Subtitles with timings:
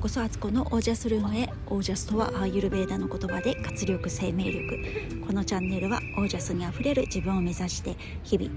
[0.00, 1.50] こそアツコのオージャスルームへ。
[1.66, 4.78] オージャスとはアーユルベーダの言葉で活力生命力。
[5.26, 8.50] このチャンネルはオージャスにあふれる自分を目指して日々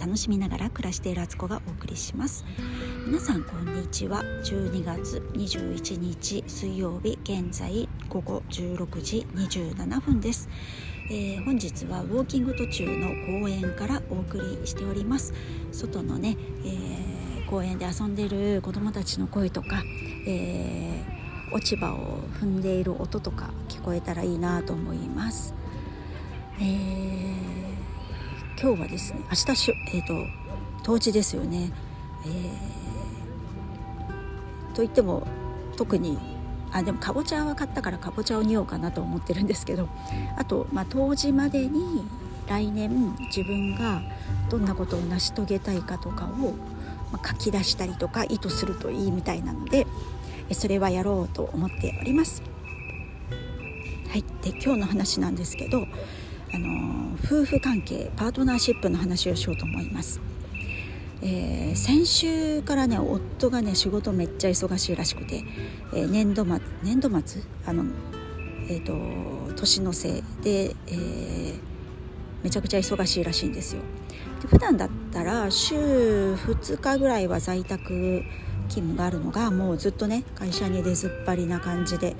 [0.00, 2.42] 楽しみながら暮らしているアツコがお送りします。
[3.06, 4.22] 皆さんこんにちは。
[4.42, 10.48] 12月21日水曜日現在午後16時27分です、
[11.10, 13.08] えー、本日はウォーキング途中の
[13.40, 15.34] 公園からお送りしております。
[15.70, 17.17] 外のね、えー、
[17.50, 19.82] 公園で遊んでる子供たちの声とか
[20.30, 25.54] えー、落ち葉を踏んでいる音とか聞こえたらいいなと思います、
[26.60, 27.34] えー、
[28.60, 30.26] 今日はですね明日し、えーと、
[30.84, 31.72] 冬至ですよね、
[32.26, 35.26] えー、といっても
[35.76, 36.18] 特に
[36.70, 39.88] あでもかぼちゃは買ったからかぼちゃを煮ようかなと思ってるんですけど
[40.36, 42.04] あと、まあ、冬至までに
[42.46, 44.02] 来年自分が
[44.50, 46.77] どんなことを成し遂げたいかとかを、まあ、
[47.16, 49.86] 書き出したりとか意図するといいみたいなので
[50.52, 52.42] それはやろうと思っております。
[54.08, 55.86] はい、で今日の話なんですけど、
[56.54, 60.20] あの夫婦関係パートナーシップの話をしようと思います。
[61.20, 65.44] えー、先週からね夫がね仕事めっちゃ忙しいらしくて、
[65.92, 67.42] えー、年度末年度末？
[67.66, 67.84] あの、
[68.68, 71.58] えーと、年のせいで、えー、
[72.42, 73.82] めちゃくちゃ忙しいらしいんですよ。
[74.42, 75.74] で普段だったら週
[76.34, 78.22] 2日ぐらいは在宅
[78.68, 82.14] 勤務があるのがもうずっとね会社に出ずっぱりな感じで、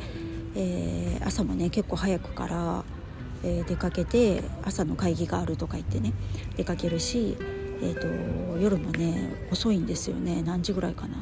[0.56, 2.84] えー、朝もね結構早くから、
[3.44, 6.12] えー、出かけて朝の会議があるとか言ってね
[6.56, 7.36] 出かけるし、
[7.82, 11.18] えーと、夜もね遅いんですよね何時ぐらいかな。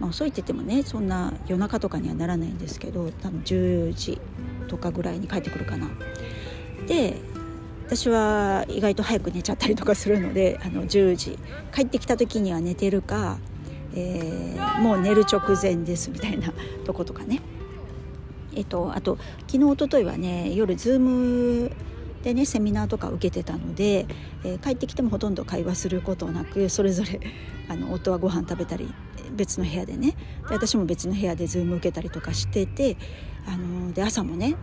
[0.00, 4.20] まあ、遅いって言ってもねそんな夜中とかにはならないんですけど多分10時
[4.68, 5.88] とかぐらいに帰ってくるかな。
[6.86, 7.20] で
[7.88, 11.38] 私は意外と早く寝ちゃったりとかするのであの10時。
[11.74, 13.38] 帰ってきた時には寝てるか
[13.94, 16.52] えー、もう寝る直前ですみたいな
[16.84, 17.40] とことかね。
[18.54, 19.16] えっとあと
[19.46, 21.72] 昨日おとといはね夜ズーム
[22.22, 24.06] でねセミナーとか受けてたので、
[24.44, 27.20] えー、帰ってきてもほとんど会話することなくそれぞれ
[27.68, 28.92] あの夫はご飯食べたり
[29.32, 30.10] 別の部屋でね。
[30.48, 32.98] で私も別の部屋でズーム受けたりとかしてて
[33.46, 34.56] あので朝もね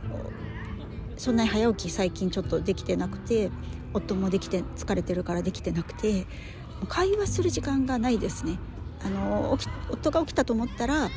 [1.18, 3.52] そんなに早起き最近ちょっとできてなくて
[3.94, 6.26] 夫もできて疲れてるからできてなくて
[6.90, 8.58] 会話する時間がないですね。
[9.03, 9.58] あの
[9.90, 11.09] 夫が起きたと思ったら、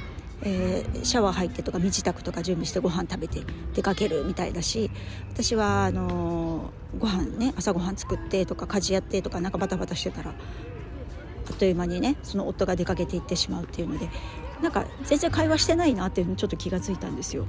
[0.42, 3.40] えー、シャワー入ってとか身支度とか準備してご飯食べて
[3.74, 4.90] 出かけるみたいだし
[5.30, 14.10] 私はあのご飯ね朝ごはん作ってとか家事やってとかなんかバタバタしてたらあっという間にねその夫が出かけていってしまうっていうので
[14.62, 17.46] なんか全然会話してないなっていうのにちょっと気がついたんですよ。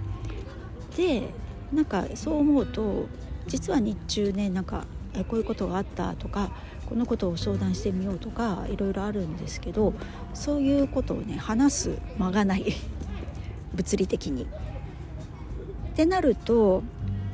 [0.96, 1.34] で
[1.74, 3.08] なんかそう思うと
[3.48, 6.52] 実は日中ねなんかえこういうことがあったとか
[6.88, 9.94] このことを相談してみようとかいろいろあるんですけど
[10.34, 12.66] そういうことをね話す間がない
[13.74, 14.44] 物理的に。
[14.44, 14.46] っ
[16.00, 16.82] てなると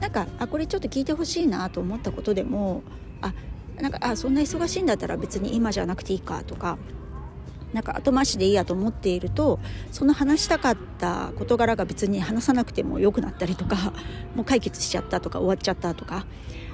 [0.01, 2.81] なんかあこれちょっと聞いてほしいなと思ったことでも
[3.21, 3.31] あ
[3.79, 6.79] なんかあそんな忙しいんだったら別に今じゃなくていいかとか
[7.75, 9.59] なんか後回しでいいやと思っていると
[9.91, 13.93] その話したかった事柄が別に話さなくても良くなったりとか
[14.33, 16.25] もう解決しちゃったとか終わっちゃったとか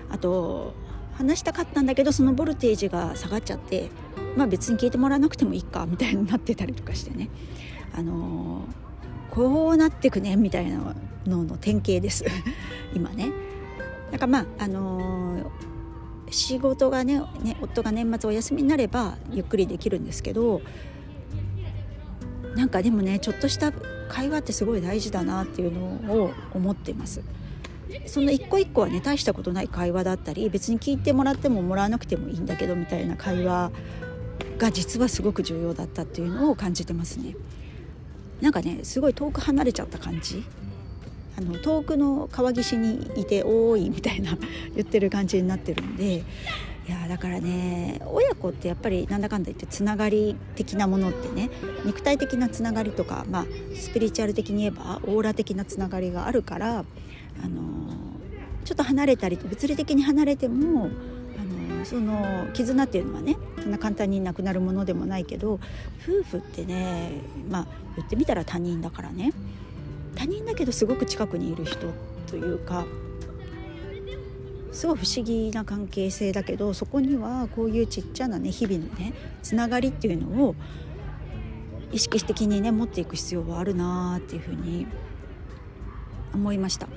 [0.10, 0.76] あと
[1.16, 3.90] 話したかったんだけどそのボルテージが下がっちゃって
[4.38, 7.30] まあ別に聞いてもらわなくてもいいかみたいになってたりとかしてね
[7.96, 10.78] あのー、こうなってくねみたいな
[11.26, 12.26] のの典型です
[12.94, 13.32] 今ね。
[14.12, 15.46] なんかまああのー、
[16.32, 20.62] 仕事がねね夫が年末お休みになればゆっくりできるんですけど
[22.56, 23.72] なんかでもねちょっとした
[24.10, 27.22] 会話ってすごい大事だなっていうのを思ってます。
[28.06, 33.72] その一個一個はね大したことない会話だったり別に聞いてもらってももらわなくてもいいんだけどみたいな会話
[34.58, 37.36] が実はすごく重要だったっていうのを感じてますね。
[38.40, 40.46] なんかねすごい遠く離れちゃった感じ
[41.38, 44.38] あの遠くの川岸にいて「多い」みたいな
[44.76, 46.24] 言ってる感じになってるんで
[46.88, 51.50] いやだからね親子ってやっぱりなんだかんだ言ってつながり的なものってね
[51.86, 53.46] 肉体的なつながりとか、まあ、
[53.76, 57.92] スピリチュアル的に言えばオーラ的なつながりがあるからあの
[58.66, 60.90] ちょっと離れたり物理的に離れても
[61.40, 65.60] あのその絆っていうのはねそんな簡単になくなるものでもないけど
[66.04, 67.12] 夫婦ってね
[67.50, 69.34] まあ言ってみたら他人だからね。
[70.16, 71.88] 他人だけどすごく近くにいる人
[72.28, 72.86] というか
[74.72, 79.14] すごい不思議な関係性だけどそこにはこういうちっちゃなね日々のね
[79.44, 80.56] つながりっていうのを
[81.92, 84.88] 意識的にね持っていく必要はあるなっていうふうに
[86.34, 86.88] 思いました。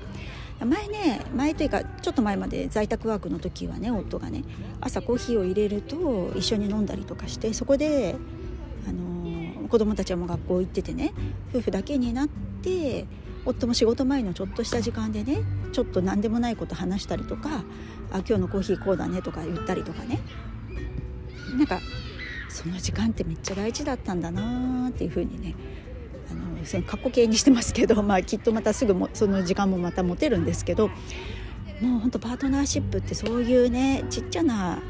[0.64, 4.44] 前ね前というかちょっと前まで在宅ワークの時はね夫がね
[4.80, 8.14] 朝コーヒーを入れると一緒に飲んだりとかしてそこで
[8.88, 9.13] あの
[9.68, 11.12] 子供たちはもう学校行っててね
[11.50, 12.28] 夫婦だけになっ
[12.62, 13.06] て
[13.44, 15.38] 夫も仕事前のちょっとした時間でね
[15.72, 17.64] ちょっと何でもないこと話したりとか
[18.10, 20.20] 「あ今日のコーヒーこうだね」とか言ったりとかね。
[21.56, 21.80] なんか
[22.48, 25.54] その時間ってめっちゃ大事だったんだなっていうふうにね
[26.30, 30.88] あの過去形にしてますけど、 まあ、きっとまたすぐもその時間もまた持てるんですけど
[31.80, 34.80] もうほんとパートナーシップってそういうねちっちゃな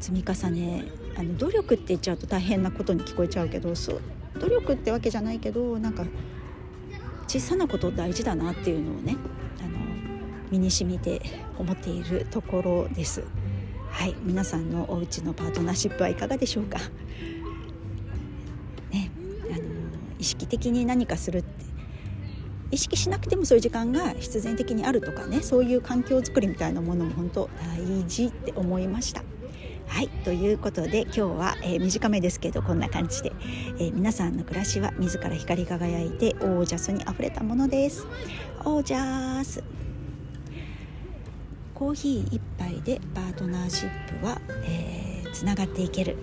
[0.00, 0.84] 積み重ね
[1.16, 4.00] あの努力って言っちゃうと大変なことに聞こえちゃうけどそう
[4.40, 6.04] 努力ってわけじゃないけどなんか
[7.28, 9.16] 小さなこと大事だなっていうのをね
[9.60, 9.70] あの
[10.50, 11.22] 身にしみて
[11.58, 13.24] 思っているところです。
[13.90, 16.78] はい皆さんのお家のパートナーシップはいかがでしょうか？
[18.90, 19.10] ね
[19.44, 19.62] あの
[20.18, 21.64] 意識的に何かするって
[22.72, 29.22] 意識しなくてもそういう時間が必然的にあるとかねそういう環境づくりみたいなものも本当大事って思いました。
[29.86, 33.32] はいということで今日は、えー、短めですけどこんな感じで、
[33.78, 38.06] えー、皆さんの暮らしは自ら光り輝いてオージャスにあふれたものです。
[38.64, 39.62] オージャス。
[41.74, 46.16] コーヒー一杯でパートナーシップは、えー、つながっていける。